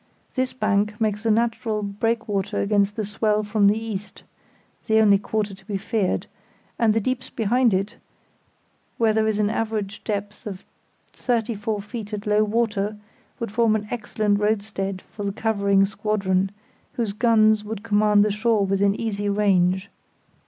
This 0.33 0.51
bank 0.51 0.99
makes 0.99 1.27
a 1.27 1.29
natural 1.29 1.83
breakwater 1.83 2.59
against 2.59 2.95
the 2.95 3.05
swell 3.05 3.43
from 3.43 3.67
the 3.67 3.77
east 3.77 4.23
(the 4.87 4.99
only 4.99 5.19
quarter 5.19 5.53
to 5.53 5.65
be 5.65 5.77
feared); 5.77 6.25
and 6.79 6.95
the 6.95 6.99
Deeps 6.99 7.29
behind 7.29 7.71
it, 7.71 7.97
where 8.97 9.13
there 9.13 9.27
is 9.27 9.37
an 9.37 9.51
average 9.51 10.03
depth 10.03 10.47
of 10.47 10.65
thirty 11.13 11.53
four 11.53 11.83
feet 11.83 12.13
at 12.13 12.25
low 12.25 12.43
water, 12.43 12.97
would 13.39 13.51
form 13.51 13.75
an 13.75 13.87
excellent 13.91 14.39
roadstead 14.39 15.03
for 15.03 15.23
the 15.23 15.31
covering 15.31 15.85
squadron, 15.85 16.49
whose 16.93 17.13
guns 17.13 17.63
would 17.63 17.83
command 17.83 18.25
the 18.25 18.31
shore 18.31 18.65
within 18.65 18.95
easy 18.99 19.29
range. 19.29 19.91